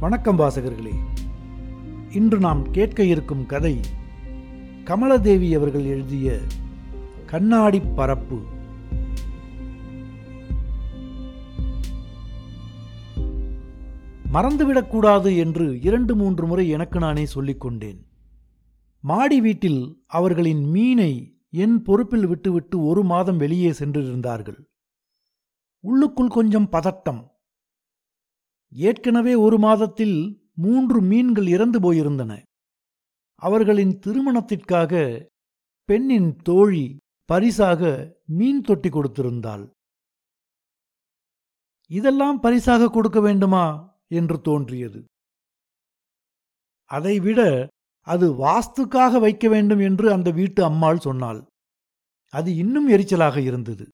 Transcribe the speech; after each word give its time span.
வணக்கம் 0.00 0.38
வாசகர்களே. 0.38 0.92
இன்று 2.10 2.38
நாம் 2.38 2.70
கேட்க 2.70 3.04
இருக்கும் 3.04 3.46
கதை 3.46 3.80
கமலதேவி 4.84 5.54
அவர்கள் 5.54 5.84
எழுதிய 5.84 6.38
கண்ணாடி 7.26 7.80
பரப்பு. 7.80 8.40
மறந்துவிடக்கூடாது 14.32 15.36
என்று 15.36 15.80
இரண்டு 15.80 16.16
மூன்று 16.16 16.46
முறை 16.46 16.68
எனக்கு 16.68 16.98
நானே 16.98 17.26
சொல்லிக் 17.26 17.60
கொண்டேன். 17.60 18.06
மாடி 19.00 19.40
வீட்டில் 19.40 20.04
அவர்களின் 20.06 20.64
மீனை 20.64 21.36
என் 21.50 21.82
பொறுப்பில் 21.82 22.26
விட்டுவிட்டு 22.26 22.84
ஒரு 22.84 23.04
மாதம் 23.04 23.36
வெளியே 23.36 23.70
சென்றிருந்தார்கள். 23.70 24.58
உள்ளுக்குள் 25.80 26.28
கொஞ்சம் 26.28 26.68
பதட்டம் 26.72 27.36
ஏற்கனவே 28.70 29.34
ஒரு 29.34 29.58
மாதத்தில் 29.58 30.48
மூன்று 30.54 31.02
மீன்கள் 31.02 31.46
இறந்து 31.46 31.92
போயிருந்தன. 31.92 32.42
அவர்களின் 33.34 33.98
திருமணத்திற்காக 33.98 35.26
பெண்ணின் 35.84 36.36
தோழி 36.36 36.96
பரிசாக 37.24 38.12
மீன் 38.24 38.60
தொட்டி 38.60 38.88
கொடுத்திருந்தாள். 38.88 39.70
இதெல்லாம் 41.86 42.40
பரிசாக 42.40 42.88
கொடுக்க 42.88 43.20
வேண்டுமா? 43.20 43.96
என்று 44.06 44.40
தோன்றியது. 44.40 45.04
அதைவிட 46.84 47.68
அது 48.00 48.32
வாஸ்துக்காக 48.32 49.20
வைக்க 49.20 49.48
வேண்டும் 49.48 49.78
என்று 49.78 50.12
அந்த 50.12 50.30
வீட்டு 50.30 50.64
அம்மாள் 50.64 50.98
சொன்னாள். 50.98 51.46
அது 52.30 52.56
இன்னும் 52.56 52.88
எரிச்சலாக 52.88 53.36
இருந்தது. 53.36 53.88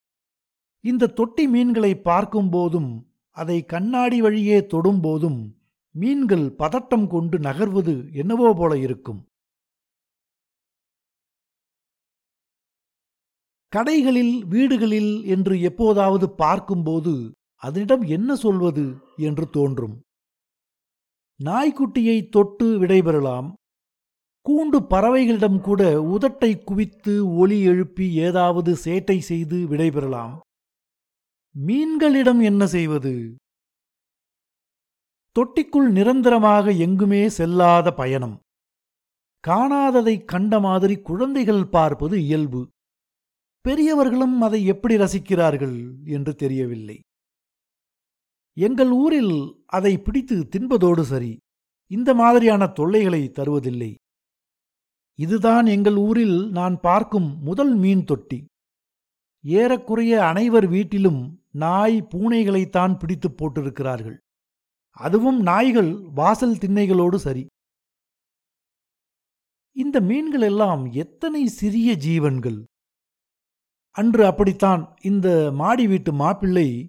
இந்த 0.81 1.07
தொட்டி 1.07 1.49
மீன்களை 1.49 1.95
பார்க்கும்போதும் 1.95 3.14
அதை 3.37 3.65
கண்ணாடி 3.65 4.21
வழியே 4.21 4.59
தொடும்போதும் 4.73 5.41
மீன்கள் 5.95 6.47
பதட்டம் 6.59 7.07
கொண்டு 7.07 7.39
நகர்வது 7.39 7.95
என்னவோ 8.13 8.55
போல 8.57 8.73
இருக்கும். 8.79 9.21
கடைகளில் 13.73 14.35
வீடுகளில் 14.45 15.13
என்று 15.25 15.55
எப்போதாவது 15.61 16.27
பார்க்கும்போது 16.31 17.15
அதனிடம் 17.63 18.03
என்ன 18.17 18.35
சொல்வது 18.35 18.85
என்று 19.17 19.51
தோன்றும். 19.51 19.97
நாய்க்குட்டியை 21.41 22.29
தொட்டு 22.29 22.67
விடைபெறலாம். 22.81 23.49
கூண்டு 24.47 24.79
பறவைகளிடம் 24.93 25.61
கூட 25.61 25.83
உதட்டை 26.15 26.53
குவித்து 26.65 27.37
ஒலி 27.37 27.59
எழுப்பி 27.63 28.07
ஏதாவது 28.27 28.73
சேட்டை 28.85 29.19
செய்து 29.19 29.59
விடைபெறலாம். 29.69 30.35
மீன்களிடம் 31.59 32.43
என்ன 32.43 32.67
செய்வது? 32.67 33.37
தொட்டிக்குள் 35.37 35.91
நிரந்தரமாக 35.91 36.71
எங்குமே 36.71 37.29
செல்லாத 37.29 37.95
பயணம். 37.95 38.41
காணாததை 39.49 40.25
கண்ட 40.25 40.61
மாதிரி 40.61 40.97
குழந்தைகள் 40.97 41.67
பார்ப்பது 41.67 42.23
இயல்பு. 42.23 42.69
பெரியவர்களும் 43.61 44.41
அதை 44.41 44.65
எப்படி 44.65 44.97
ரசிக்கிறார்கள் 44.97 45.95
என்று 46.05 46.35
தெரியவில்லை. 46.35 47.01
எங்கள் 48.57 48.91
ஊரில் 48.91 49.63
அதை 49.67 49.99
பிடித்து 49.99 50.49
தின்பதோடு 50.57 51.01
சரி. 51.01 51.39
இந்த 51.87 52.15
மாதிரியான 52.15 52.67
தொல்லைகளை 52.67 53.29
தருவதில்லை. 53.29 53.95
இதுதான் 55.15 55.67
எங்கள் 55.67 55.97
ஊரில் 55.97 56.51
நான் 56.51 56.81
பார்க்கும் 56.81 57.43
முதல் 57.43 57.75
மீன் 57.75 58.05
தொட்டி. 58.05 58.45
ஏறக்குறைய 59.45 60.27
அனைவர் 60.27 60.67
வீட்டிலும் 60.67 61.45
நாய் 61.51 62.03
பூனைகளைத்தான் 62.03 62.99
பிடித்து 62.99 63.31
போட்டிருக்கிறார்கள். 63.31 64.17
அதுவும் 64.91 65.41
நாய்கள் 65.41 66.01
வாசல் 66.01 66.57
திண்ணைகளோடு 66.57 67.15
சரி. 67.15 67.47
இந்த 69.77 70.01
மீன்கள் 70.01 70.41
எல்லாம் 70.41 70.93
எத்தனை 70.93 71.47
சிறிய 71.47 71.95
ஜீவன்கள்? 71.95 72.65
அன்று 73.91 74.27
அப்படித்தான் 74.27 74.97
இந்த 75.03 75.51
மாடி 75.53 75.87
வீட்டு 75.87 76.13
மாப்பிள்ளை 76.13 76.89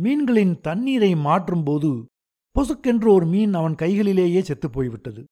மீன்களின் 0.00 0.60
தண்ணீரை 0.60 1.14
மாற்றும்போது 1.14 2.04
பொசுக்கென்று 2.54 3.10
ஒரு 3.10 3.26
மீன் 3.26 3.54
அவன் 3.54 3.74
கைகளிலேயே 3.74 4.40
செத்துப் 4.40 4.72
போய்விட்டது. 4.72 5.24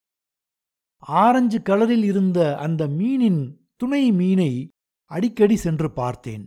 ஆரஞ்சு 0.97 1.59
கலரில் 1.59 2.03
இருந்த 2.03 2.57
அந்த 2.57 2.87
மீனின் 2.87 3.57
துணை 3.75 4.11
மீனை 4.11 4.69
அடிக்கடி 5.05 5.55
சென்று 5.55 5.91
பார்த்தேன். 5.91 6.45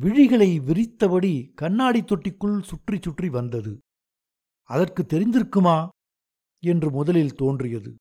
விழிகளை 0.00 0.60
விரித்தபடி 0.60 1.52
கண்ணாடி 1.54 2.00
தொட்டிக்குள் 2.00 2.62
சுற்றி 2.62 2.98
சுற்றி 3.02 3.28
வந்தது. 3.28 3.78
அதற்கு 4.62 5.02
தெரிந்திருக்குமா? 5.02 5.88
என்று 6.64 6.90
முதலில் 6.90 7.34
தோன்றியது. 7.34 7.94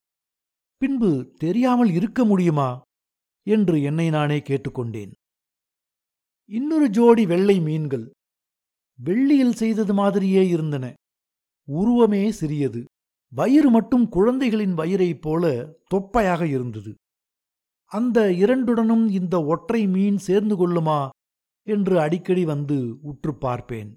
பின்பு 0.78 1.34
தெரியாமல் 1.38 1.90
இருக்க 1.90 2.26
முடியுமா? 2.26 2.82
என்று 3.48 3.82
என்னை 3.82 4.10
நானே 4.10 4.40
கேட்டுக்கொண்டேன். 4.40 5.12
இன்னொரு 6.50 6.90
ஜோடி 6.90 7.26
வெள்ளை 7.26 7.60
மீன்கள் 7.60 8.12
வெள்ளியில் 9.04 9.54
செய்தது 9.54 9.94
மாதிரியே 9.94 10.48
இருந்தன. 10.48 10.94
உருவமே 11.66 12.32
சிறியது. 12.32 12.86
வயிறு 13.34 13.70
மட்டும் 13.70 14.10
குழந்தைகளின் 14.10 14.74
வயிறைப் 14.74 15.22
போல 15.22 15.74
தொப்பையாக 15.88 16.48
இருந்தது. 16.48 16.94
அந்த 17.86 18.22
இரண்டுடனும் 18.22 19.10
இந்த 19.10 19.44
ஒற்றை 19.44 19.88
மீன் 19.88 20.18
சேர்ந்து 20.18 20.56
கொள்ளுமா? 20.58 21.10
என்று 21.68 22.00
அடிக்கடி 22.00 22.46
வந்து 22.46 22.78
உற்று 23.02 23.36
பார்ப்பேன். 23.36 23.92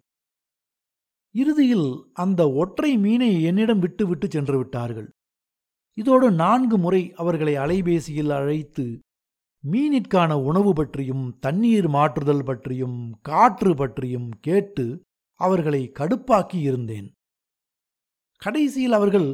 இறுதியில் 1.35 1.89
அந்த 2.13 2.53
ஒற்றை 2.53 2.97
மீனை 2.97 3.43
என்னிடம் 3.43 3.79
விட்டு 3.79 4.07
விட்டு 4.07 4.27
சென்று 4.31 4.57
விட்டார்கள். 4.59 5.09
இதோடு 5.99 6.31
நான்கு 6.33 6.79
முறை 6.79 7.03
அவர்களை 7.17 7.55
அலைபேசியில் 7.57 8.31
அழைத்து 8.31 8.87
மீனிற்கான 9.65 10.33
உணவு 10.43 10.73
பற்றியும் 10.73 11.25
தண்ணீர் 11.41 11.89
மாற்றுதல் 11.89 12.45
பற்றியும் 12.45 12.99
காற்று 13.23 13.75
பற்றியும் 13.75 14.29
கேட்டு 14.41 14.85
அவர்களை 15.41 15.83
கடுப்பாக்கி 15.99 16.59
இருந்தேன். 16.61 17.09
கடைசியில் 18.43 18.93
அவர்கள் 18.93 19.29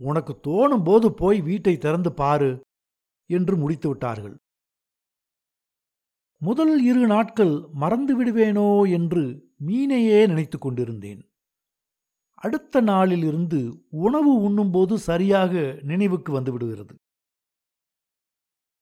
உனக்கு 0.00 0.32
தோணும் 0.46 0.84
போது 0.84 1.12
போய் 1.12 1.40
வீட்டை 1.40 1.74
திறந்து 1.76 2.12
பாரு 2.12 2.50
என்று 3.30 3.56
முடித்து 3.56 3.88
விட்டார்கள். 3.88 4.36
முதல் 6.38 6.84
இரு 6.84 7.06
நாட்கள் 7.06 7.66
மறந்து 7.72 8.12
விடுவேனோ 8.16 8.90
என்று 8.90 9.52
மீனையே 9.66 10.26
நினைத்து 10.26 10.58
கொண்டிருந்தேன். 10.58 11.30
அடுத்த 12.34 12.80
நாளிலிருந்து 12.80 13.86
உணவு 13.90 14.34
உண்ணும்போது 14.34 14.98
சரியாக 14.98 15.78
நினைவுக்கு 15.82 16.40
வந்துவிடுகிறது. 16.40 16.94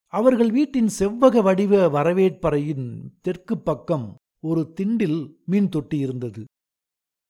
அவர்கள் 0.07 0.51
வீட்டின் 0.51 0.89
செவ்வக 0.99 1.43
வடிவ 1.43 1.89
வரவேற்பறையின் 1.89 3.11
தெற்கு 3.21 3.59
பக்கம் 3.59 4.17
ஒரு 4.41 4.73
திண்டில் 4.81 5.34
மீன் 5.45 5.69
தொட்டி 5.69 5.99
இருந்தது. 5.99 6.45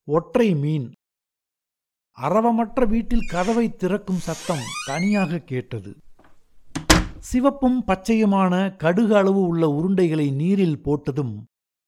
ஒற்றை 0.04 0.54
மீன். 0.54 0.92
அரவமற்ற 2.18 2.84
வீட்டில் 2.84 3.28
கதவை 3.30 3.76
திறக்கும் 3.76 4.18
சத்தம் 4.18 4.64
தனியாக 4.86 5.38
கேட்டது. 5.38 5.96
சிவப்பும் 7.22 7.86
பச்சையுமான 7.86 8.76
கடுகு 8.76 9.16
அளவு 9.16 9.40
உள்ள 9.40 9.68
உருண்டைகளை 9.68 10.34
நீரில் 10.34 10.78
போட்டதும் 10.78 11.42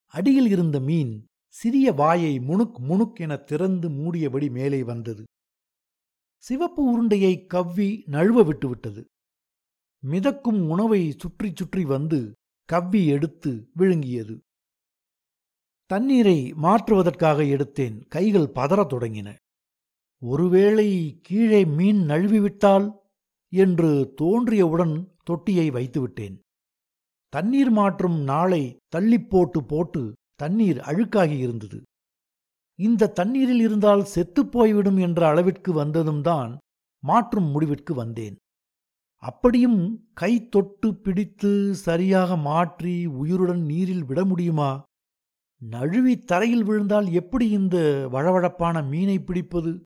அடியில் 0.06 0.46
இருந்த 0.46 0.80
மீன் 0.80 1.24
சிறிய 1.48 1.92
வாயை 1.92 2.38
முணுக் 2.38 2.78
முணுக் 2.78 3.20
என 3.20 3.36
திறந்து 3.36 3.88
மூடியபடி 3.90 4.50
மேலே 4.50 4.82
வந்தது. 4.82 5.24
சிவப்பு 6.38 6.84
உருண்டையை 6.84 7.46
கவ்வி 7.46 8.04
நழுவ 8.06 8.44
விட்டுவிட்டது. 8.44 9.04
மிதக்கும் 9.98 10.68
உணவை 10.68 11.14
சுற்றி 11.18 11.52
சுற்றி 11.54 11.84
வந்து 11.84 12.32
கவ்வி 12.64 13.06
எடுத்து 13.06 13.70
விழுங்கியது. 13.76 14.38
தண்ணீரை 15.86 16.52
மாற்றுவதற்காக 16.52 17.42
எடுத்தேன். 17.42 18.06
கைகள் 18.08 18.52
பதறத் 18.54 18.92
தொடங்கின. 18.92 19.34
ஒருவேளை 20.18 21.18
கீழே 21.22 21.64
மீன் 21.64 22.06
நழுவிவிட்டால்? 22.06 23.02
என்று 23.48 24.14
தோன்றியவுடன் 24.22 25.13
தொட்டியை 25.24 25.70
வைத்துவிட்டேன். 25.70 26.36
தண்ணீர் 27.28 27.70
மாற்றும் 27.70 28.18
நாளை 28.22 28.76
தள்ளிப் 28.88 29.30
போட்டு 29.30 29.64
போட்டு 29.64 30.12
தண்ணீர் 30.34 30.76
அழுக்காகி 30.76 31.38
இருந்தது. 31.38 31.82
இந்த 32.78 33.08
தண்ணீரில் 33.08 33.60
இருந்தால் 33.60 34.04
செத்துப் 34.04 34.52
போய்விடும் 34.52 34.96
என்ற 34.96 35.28
அளவிற்கு 35.28 35.72
வந்ததும் 35.72 36.22
தான் 36.22 36.58
மாற்றும் 37.02 37.44
முடிவிற்கு 37.44 37.94
வந்தேன். 37.94 38.36
அப்படியும் 39.22 40.10
கை 40.14 40.48
தொட்டு 40.48 40.94
பிடித்து 40.94 41.74
சரியாக 41.74 42.36
மாற்றி 42.36 43.06
உயிருடன் 43.06 43.62
நீரில் 43.64 44.04
விட 44.04 44.24
முடியுமா? 44.24 44.82
நழுவி 45.62 46.18
தரையில் 46.18 46.64
விழுந்தால் 46.64 47.12
எப்படி 47.12 47.48
இந்த 47.48 47.76
வழவழப்பான 48.12 48.88
மீனை 48.88 49.18
பிடிப்பது? 49.18 49.82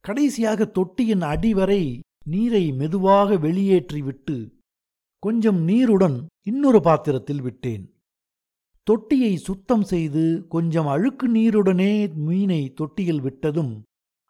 கடைசியாக 0.00 0.64
தொட்டியின் 0.64 1.20
அடிவரை 1.20 2.00
நீரை 2.26 2.72
மெதுவாக 2.72 3.34
வெளியேற்றிவிட்டு 3.34 4.50
கொஞ்சம் 5.18 5.60
நீருடன் 5.62 6.26
இன்னொரு 6.46 6.80
பாத்திரத்தில் 6.80 7.42
விட்டேன். 7.42 7.94
தொட்டியை 8.82 9.36
சுத்தம் 9.36 9.82
செய்து 9.82 10.46
கொஞ்சம் 10.48 10.86
அழுக்கு 10.86 11.34
நீருடனே 11.34 12.14
மீனை 12.14 12.72
தொட்டியில் 12.72 13.22
விட்டதும் 13.22 13.82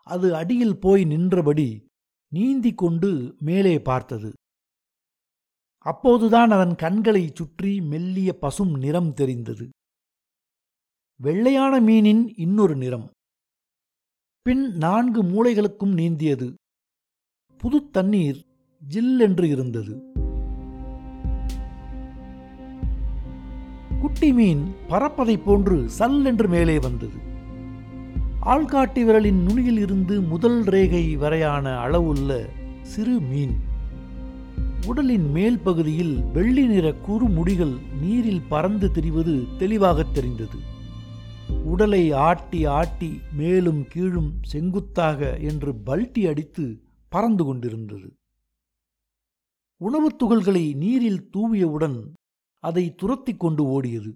அது 0.03 0.35
அடியில் 0.35 0.79
போய் 0.79 1.05
நின்றபடி 1.05 1.85
நீந்தி 2.33 2.75
கொண்டு 2.75 3.37
மேலே 3.41 3.81
பார்த்தது. 3.81 4.33
அப்போதுதான் 5.79 6.51
அதன் 6.51 6.75
கண்களைச் 6.75 7.37
சுற்றி 7.37 7.81
மெல்லிய 7.81 8.33
பசும் 8.33 8.75
நிறம் 8.75 9.13
தெரிந்தது. 9.13 9.69
வெள்ளையான 11.23 11.81
மீனின் 11.81 12.33
இன்னொரு 12.37 12.77
நிறம். 12.77 13.11
பின் 14.43 14.73
நான்கு 14.77 15.23
மூளைகளுக்கும் 15.23 15.95
நீந்தியது. 16.01 16.55
புது 17.65 17.91
தண்ணீர் 17.91 18.45
ஜில்லென்று 18.91 19.43
இருந்தது. 19.43 20.03
குட்டி 24.01 24.33
மீன் 24.33 24.75
பறப்பதைப் 24.89 25.45
போன்று 25.45 25.89
சல்லென்று 25.99 26.49
மேலே 26.49 26.79
வந்தது. 26.79 27.17
ஆள்காட்டி 28.43 29.05
விரலின் 29.05 29.43
நுனியில் 29.43 29.79
இருந்து 29.79 30.21
முதல் 30.21 30.63
ரேகை 30.63 31.17
வரையான 31.17 31.77
அளவுள்ள 31.77 32.49
சிறு 32.83 33.21
மீன். 33.21 33.57
உடலின் 34.87 35.31
மேல் 35.31 35.59
பகுதியில் 35.59 36.23
வெள்ளி 36.33 36.67
நிற 36.67 36.93
குறுமுடிகள் 36.93 37.77
நீரில் 38.01 38.43
பறந்து 38.49 38.91
திரிவது 38.95 39.57
தெளிவாகத் 39.59 40.15
தெரிந்தது. 40.15 40.59
உடலை 41.65 42.13
ஆட்டி 42.13 42.65
ஆட்டி 42.65 43.21
மேலும் 43.37 43.87
கீழும் 43.89 44.33
செங்குத்தாக 44.43 45.39
என்று 45.39 45.75
பல்ட்டி 45.87 46.29
அடித்து 46.29 46.83
பறந்து 47.15 47.45
கொண்டிருந்தது. 47.45 48.09
உணவுத் 49.81 50.19
துகள்களை 50.23 50.65
நீரில் 50.75 51.23
தூவியவுடன் 51.33 51.99
அதை 52.65 52.85
துரத்திக் 52.95 53.41
கொண்டு 53.41 53.63
ஓடியது. 53.75 54.13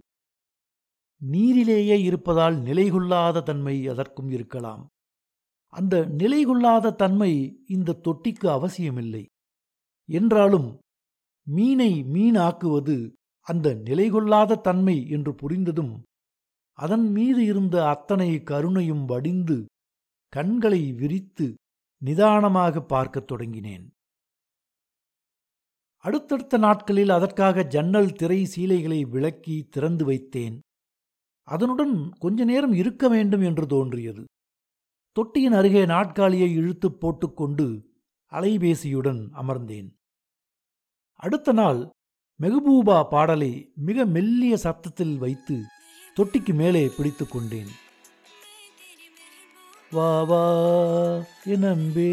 நீரிலேயே 1.21 1.97
இருப்பதால் 2.03 2.56
நிலைகொள்ளாத 2.59 3.43
தன்மை 3.43 3.77
அதற்கும் 3.89 4.31
இருக்கலாம். 4.31 4.85
அந்த 5.73 5.95
நிலைகொள்ளாத 6.21 6.95
தன்மை 6.95 7.33
இந்த 7.69 7.99
தொட்டிக்கு 8.05 8.47
அவசியமில்லை. 8.49 9.25
என்றாலும் 10.09 10.69
மீனை 11.47 11.91
மீனாக்குவது 12.15 12.97
அந்த 13.47 13.69
நிலைகொள்ளாத 13.89 14.61
தன்மை 14.61 14.97
என்று 15.09 15.33
புரிந்ததும் 15.33 15.95
அதன் 16.79 17.06
மீது 17.11 17.41
இருந்த 17.45 17.77
அத்தனை 17.89 18.29
கருணையும் 18.43 19.05
வடிந்து 19.05 19.56
கண்களை 20.33 20.83
விரித்து 20.93 21.47
நிதானமாக 21.99 22.81
பார்க்கத் 22.81 23.33
தொடங்கினேன். 23.33 23.87
அடுத்தடுத்த 25.97 26.59
நாட்களில் 26.59 27.09
அதற்காக 27.09 27.65
ஜன்னல் 27.65 28.12
திரை 28.12 28.45
சீலைகளை 28.45 29.09
விளக்கி 29.09 29.67
திறந்து 29.71 30.05
வைத்தேன். 30.11 30.59
அதனுடன் 31.43 32.12
கொஞ்ச 32.12 32.45
நேரம் 32.45 32.73
இருக்க 32.73 33.09
வேண்டும் 33.09 33.41
என்று 33.41 33.67
தோன்றியது. 33.67 34.25
தொட்டியின் 35.12 35.53
அருகே 35.53 35.87
நாட்காலியை 35.87 36.53
இழுத்து 36.53 36.93
போட்டுக்கொண்டு 36.93 37.67
அலைபேசியுடன் 38.31 39.21
அமர்ந்தேன். 39.33 39.89
அடுத்த 41.12 41.53
நாள் 41.53 41.91
மெகபூபா 42.41 43.09
பாடலை 43.09 43.73
மிக 43.75 44.05
மெல்லிய 44.06 44.56
சத்தத்தில் 44.56 45.19
வைத்து 45.19 45.62
தொட்டிக்கு 46.17 46.55
மேலே 46.55 46.91
பிடித்து 46.97 47.29
கொண்டேன். 47.29 47.69
வா 49.90 50.23
வா 50.23 50.44
என் 51.44 51.62
அன்பே. 51.62 52.08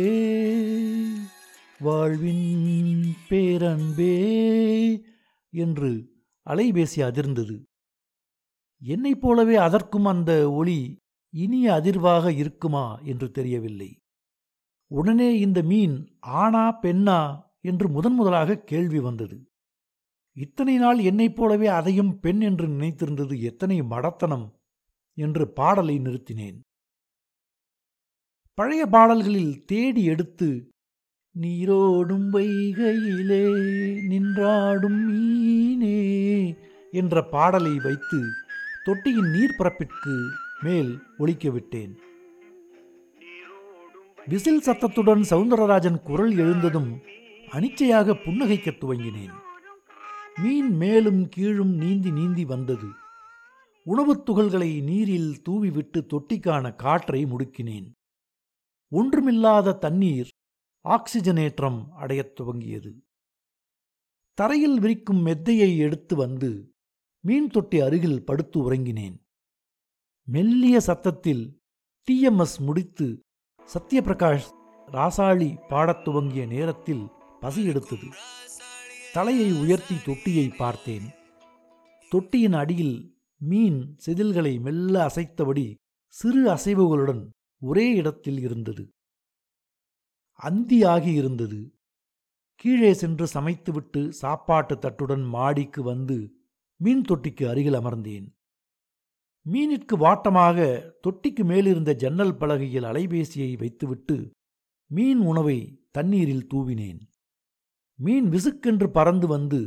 வாழ்வின் 1.80 3.16
பேரன்பே 3.30 4.14
என்று 5.50 6.10
அலைபேசி 6.46 6.96
அதிர்ந்தது. 6.96 7.64
என்னைப் 8.82 9.22
போலவே 9.22 9.56
அதற்கும் 9.56 10.06
அந்த 10.06 10.52
ஒளி 10.52 10.98
இனிய 11.30 11.72
அதிர்வாக 11.72 12.36
இருக்குமா 12.36 13.00
என்று 13.04 13.32
தெரியவில்லை. 13.32 14.00
உடனே 14.88 15.40
இந்த 15.40 15.62
மீன் 15.62 16.20
ஆணா 16.28 16.72
பெண்ணா 16.82 17.42
என்று 17.62 17.90
முதன் 17.90 18.14
முதலாக 18.14 18.58
கேள்வி 18.58 19.00
வந்தது. 19.00 19.50
இத்தனை 20.34 20.78
நாள் 20.78 21.00
என்னைப் 21.00 21.36
போலவே 21.36 21.68
அதையும் 21.68 22.20
பெண் 22.20 22.40
என்று 22.40 22.68
நினைத்திருந்தது 22.68 23.42
எத்தனை 23.42 23.82
மடத்தனம் 23.82 24.52
என்று 25.14 25.54
பாடலை 25.54 26.00
நிறுத்தினேன். 26.00 26.62
பழைய 28.56 28.86
பாடல்களில் 28.86 29.66
தேடி 29.66 30.04
எடுத்து 30.04 30.70
நீரோடும் 31.42 32.34
வைகையிலே 32.34 33.44
நின்றாடும் 34.10 35.06
மீனே 35.06 36.56
என்ற 36.92 37.24
பாடலை 37.24 37.80
வைத்து 37.84 38.20
தொட்டியின் 38.84 39.26
நீர்ப்பரப்பிற்கு 39.26 40.28
மேல் 40.62 41.04
ஒலிக்க 41.18 41.50
விட்டேன். 41.50 42.00
விசில் 44.28 44.62
சத்தத்துடன் 44.62 45.26
சவுந்தரராஜன் 45.30 46.02
குரல் 46.02 46.38
எழுந்ததும் 46.38 47.00
அனிச்சையாக 47.52 48.14
புன்னகைக்கத் 48.14 48.80
துவங்கினேன். 48.80 49.34
மீன் 50.44 50.76
மேலும் 50.76 51.30
கீழும் 51.30 51.76
நீந்தி 51.76 52.12
நீந்தி 52.12 52.46
வந்தது. 52.46 52.88
உணவுத் 53.84 54.30
துகள்களை 54.30 54.84
நீரில் 54.84 55.42
தூவிவிட்டு 55.50 56.06
தொட்டிக்கான 56.08 56.76
காற்றை 56.76 57.26
முடுக்கினேன். 57.26 57.94
ஒன்றுமில்லாத 58.90 59.74
தண்ணீர் 59.74 60.28
ஆக்சிஜனேற்றம் 60.84 61.92
அடையத் 61.92 62.40
துவங்கியது. 62.40 62.94
தரையில் 64.34 64.80
விரிக்கும் 64.80 65.26
மெத்தையை 65.26 65.78
எடுத்து 65.78 66.16
வந்து 66.16 66.74
மீன் 67.26 67.48
தொட்டி 67.48 67.80
அருகில் 67.80 68.26
படுத்து 68.26 68.72
உறங்கினேன். 68.72 69.18
மெல்லிய 70.26 70.80
சத்தத்தில் 70.80 71.62
டிஎம்எஸ் 72.12 72.60
முடித்து 72.60 73.20
சத்யபிரகாஷ் 73.74 74.54
ராசாளி 74.92 75.68
பாடத் 75.68 76.04
துவங்கிய 76.04 76.46
நேரத்தில் 76.46 77.08
பசி 77.40 77.66
எடுத்தது. 77.66 78.08
தலையை 79.14 79.52
உயர்த்தி 79.52 79.96
தொட்டியை 80.06 80.50
பார்த்தேன். 80.58 81.10
தொட்டியின் 82.10 82.54
அடியில் 82.54 83.18
மீன் 83.38 83.96
செதில்களை 84.06 84.62
மெல்ல 84.62 85.06
அசைத்தபடி 85.06 85.76
சிறு 86.08 86.50
அசைவுகளுடன் 86.50 87.30
ஒரே 87.66 87.86
இடத்தில் 87.96 88.40
இருந்தது. 88.40 88.84
அந்தியாகி 90.44 91.12
இருந்தது. 91.14 91.60
கீழே 92.56 92.94
சென்று 92.94 93.26
சமைத்துவிட்டு 93.34 94.10
சாப்பாட்டு 94.10 94.76
தட்டுடன் 94.76 95.26
மாடிக்கு 95.28 95.84
வந்து 95.84 96.18
மீன் 96.84 97.02
தொட்டிக்கு 97.02 97.44
அருகில் 97.50 97.74
அமர்ந்தேன். 97.74 98.28
மீனிற்கு 99.46 99.96
வாட்டமாக 99.96 100.58
தொட்டிக்கு 101.04 101.44
மேலிருந்த 101.44 101.96
ஜன்னல் 101.96 102.38
பலகையில் 102.38 102.84
அலைபேசியை 102.84 103.58
வைத்துவிட்டு 103.58 104.18
மீன் 104.92 105.20
உணவை 105.20 105.60
தண்ணீரில் 105.92 106.48
தூவினேன். 106.54 107.02
மீன் 107.98 108.30
விசுக்கென்று 108.30 108.88
பறந்து 108.88 109.28
வந்து 109.28 109.62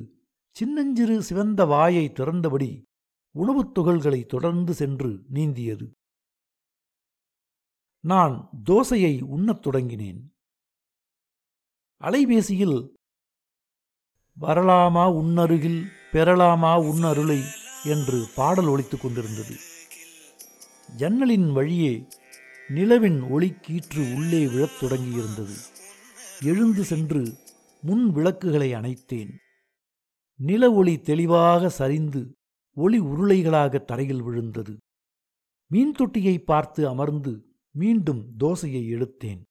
சின்னஞ்சிறு 0.57 1.23
சிவந்த 1.23 1.65
வாயை 1.65 2.13
திறந்தபடி 2.13 2.71
உணவுத் 3.35 3.79
துகள்களை 3.79 4.21
தொடர்ந்து 4.27 4.75
சென்று 4.75 5.11
நீந்தியது. 5.33 5.87
நான் 8.01 8.49
தோசையை 8.71 9.23
உண்ணத் 9.23 9.67
தொடங்கினேன். 9.67 10.21
அலைபேசியில் 12.01 12.89
வரலாமா 14.41 15.13
உன்னருகில் 15.13 15.87
பெறலாமா 16.13 16.81
உன்னருளை 16.81 17.43
என்று 17.85 18.27
பாடல் 18.35 18.67
ஒலித்துக் 18.67 19.01
கொண்டிருந்தது. 19.01 19.57
ஜன்னலின் 20.97 21.53
வழியே 21.53 22.07
நிலவின் 22.69 23.31
ஒளி 23.31 23.51
கீற்று 23.51 24.15
உள்ளே 24.15 24.47
விழத் 24.47 24.79
தொடங்கியிருந்தது. 24.81 25.57
எழுந்து 26.45 26.85
சென்று 26.85 27.39
முன் 27.83 28.11
விளக்குகளை 28.11 28.73
அணைத்தேன். 28.73 29.31
நில 30.35 30.73
ஒளி 30.73 31.01
தெளிவாக 31.01 31.69
சரிந்து 31.69 32.37
ஒளி 32.75 33.01
உருளைகளாக 33.01 33.85
தரையில் 33.85 34.23
விழுந்தது. 34.23 34.77
மீன் 35.67 35.93
தொட்டியை 35.93 36.39
பார்த்து 36.39 36.89
அமர்ந்து 36.89 37.48
மீண்டும் 37.79 38.23
தோசையை 38.41 38.83
எடுத்தேன். 38.95 39.43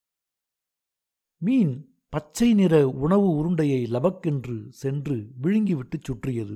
மீன் 1.38 1.74
பச்சை 2.10 2.54
நிற 2.54 2.90
உணவு 2.90 3.28
உருண்டையை 3.30 3.82
லபக்கென்று 3.86 4.68
சென்று 4.70 5.16
விழுங்கிவிட்டு 5.42 5.98
சுற்றியது. 6.00 6.56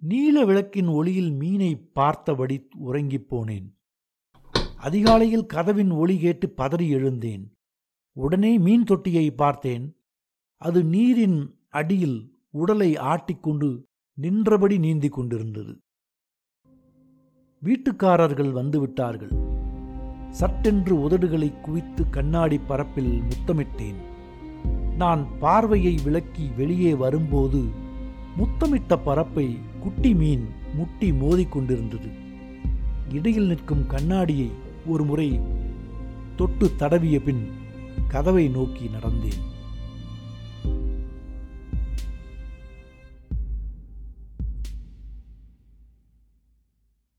நீல 0.00 0.44
விளக்கின் 0.44 0.86
ஒளியில் 0.86 1.30
மீனை 1.30 1.76
பார்த்தபடி 1.76 2.68
உறங்கிப் 2.76 3.34
போனேன். 3.34 3.68
அதிகாலையில் 4.76 5.46
கதவின் 5.46 5.90
ஒளி 5.90 6.18
கேட்டு 6.18 6.46
பதறி 6.56 6.88
எழுந்தேன். 6.88 7.44
உடனே 8.16 8.58
மீன் 8.58 8.84
தொட்டியை 8.84 9.30
பார்த்தேன். 9.30 9.96
அது 10.56 10.84
நீரின் 10.84 11.58
அடியில் 11.68 12.18
உடலை 12.50 12.94
ஆட்டிக்கொண்டு 12.94 13.82
நின்றபடி 14.16 14.78
நீந்திக் 14.78 15.12
கொண்டிருந்தது. 15.12 15.78
வீட்டுக்காரர்கள் 17.64 18.50
வந்துவிட்டார்கள். 18.52 19.34
சட்டென்று 20.30 21.08
உதடுகளை 21.08 21.60
குவித்து 21.60 22.02
கண்ணாடி 22.10 22.58
பரப்பில் 22.58 23.22
முத்தமிட்டேன். 23.28 24.00
நான் 24.96 25.22
பார்வையை 25.38 25.94
விளக்கி 26.04 26.50
வெளியே 26.56 26.94
வரும்போது 26.94 27.60
முத்தமிட்ட 28.36 28.98
பரப்பை 28.98 29.58
குட்டி 29.80 30.14
மீன் 30.14 30.44
முட்டி 30.74 31.10
மோதிக்கொண்டிருந்தது 31.10 32.10
இடையில் 33.12 33.46
நிற்கும் 33.46 33.86
கண்ணாடியை 33.86 34.50
ஒரு 34.86 35.04
முறை 35.04 35.40
தொட்டு 36.36 36.70
தடவிய 36.78 37.18
பின் 37.20 37.44
கதவை 38.08 38.48
நோக்கி 38.48 38.86
நடந்தேன். 38.86 39.42